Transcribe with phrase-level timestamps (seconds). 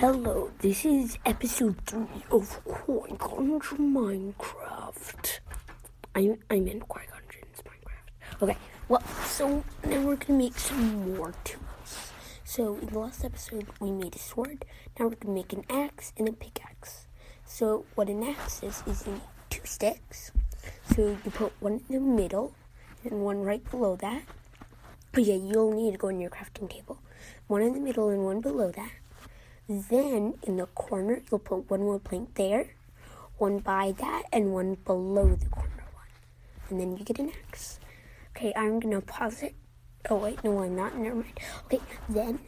[0.00, 5.40] Hello, this is episode 3 of Qui Gon's Minecraft.
[6.14, 8.42] I, I meant Qui Gon's Minecraft.
[8.42, 8.56] Okay,
[8.88, 12.12] well, so now we're gonna make some more tools.
[12.44, 14.64] So, in the last episode, we made a sword.
[14.98, 17.04] Now we're gonna make an axe and a pickaxe.
[17.44, 20.32] So, what an axe is, is you need two sticks.
[20.96, 22.54] So, you put one in the middle
[23.04, 24.22] and one right below that.
[25.14, 27.02] Oh, yeah, you'll need to go on your crafting table.
[27.48, 28.92] One in the middle and one below that.
[29.72, 32.74] Then in the corner, you'll put one wood plank there,
[33.38, 36.10] one by that, and one below the corner one.
[36.68, 37.78] And then you get an axe.
[38.34, 39.54] Okay, I'm gonna pause it.
[40.10, 40.98] Oh, wait, no, I'm not.
[40.98, 41.38] Never mind.
[41.66, 42.40] Okay, then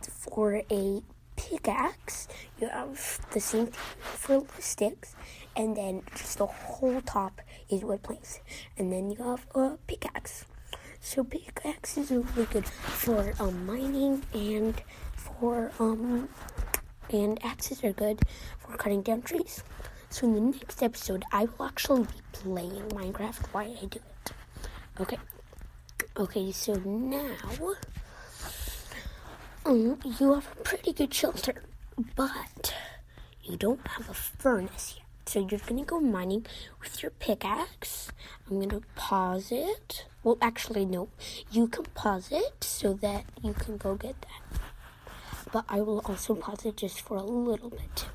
[0.00, 1.02] for a
[1.36, 5.14] pickaxe, you have the same thing for sticks,
[5.54, 8.40] and then just the whole top is wood planks.
[8.78, 10.46] And then you have a pickaxe.
[10.98, 14.80] So pickaxes are really good for um, mining and
[15.14, 16.28] for um,
[17.12, 18.20] and axes are good
[18.58, 19.62] for cutting down trees.
[20.08, 24.32] So in the next episode, I will actually be playing Minecraft while I do it.
[25.00, 25.18] Okay.
[26.16, 27.36] Okay, so now
[29.64, 31.62] um, you have a pretty good shelter,
[32.16, 32.74] but
[33.44, 35.06] you don't have a furnace yet.
[35.26, 36.46] So you're gonna go mining
[36.80, 38.10] with your pickaxe.
[38.48, 40.06] I'm gonna pause it.
[40.24, 41.08] Well, actually, no.
[41.50, 44.59] You can pause it so that you can go get that
[45.52, 48.06] but I will also pause it just for a little bit.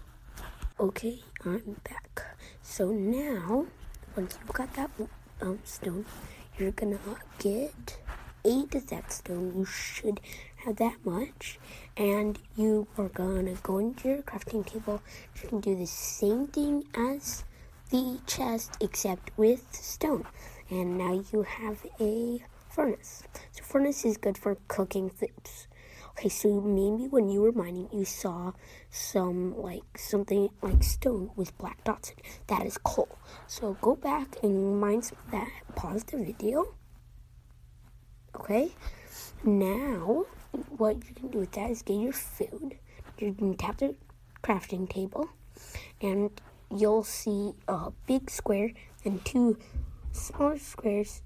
[0.79, 2.37] Okay, I'm back.
[2.61, 3.65] So now,
[4.15, 4.89] once you've got that
[5.41, 6.05] um, stone,
[6.57, 6.99] you're gonna
[7.39, 7.97] get
[8.43, 9.53] eight of that stone.
[9.55, 10.21] You should
[10.57, 11.59] have that much,
[11.97, 15.01] and you are gonna go into your crafting table.
[15.41, 17.43] You can do the same thing as
[17.89, 20.25] the chest, except with stone.
[20.69, 23.23] And now you have a furnace.
[23.51, 25.67] So furnace is good for cooking things.
[26.17, 28.53] Okay, so maybe when you were mining, you saw
[28.89, 32.11] some like something like stone with black dots.
[32.11, 32.39] In it.
[32.47, 33.17] That is coal.
[33.47, 35.49] So go back and mine some of that.
[35.75, 36.73] Pause the video.
[38.33, 38.71] Okay.
[39.43, 40.25] Now,
[40.77, 42.77] what you can do with that is get your food.
[43.19, 43.95] You can tap the
[44.41, 45.29] crafting table,
[46.01, 46.29] and
[46.71, 48.71] you'll see a big square
[49.03, 49.57] and two
[50.13, 51.21] smaller squares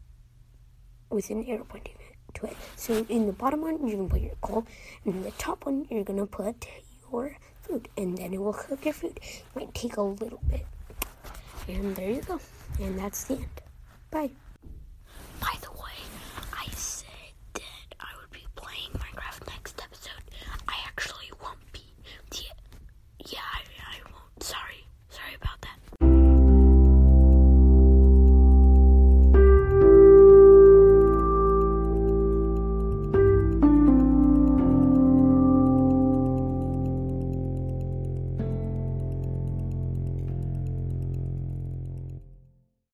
[1.10, 1.96] with an arrow pointing
[2.36, 2.58] to it.
[2.76, 4.66] So in the bottom one, you're gonna put your coal,
[5.06, 6.66] and in the top one, you're gonna put
[7.12, 9.20] your food, and then it will cook your food.
[9.22, 10.66] It might take a little bit.
[11.68, 12.40] And there you go.
[12.80, 13.62] And that's the end.
[14.12, 14.32] Bye.